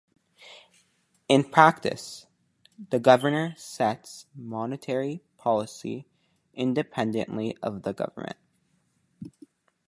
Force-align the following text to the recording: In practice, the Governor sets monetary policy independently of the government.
In 1.27 1.43
practice, 1.43 2.25
the 2.89 2.97
Governor 2.99 3.53
sets 3.55 4.25
monetary 4.35 5.21
policy 5.37 6.07
independently 6.55 7.55
of 7.61 7.83
the 7.83 7.93
government. 7.93 8.37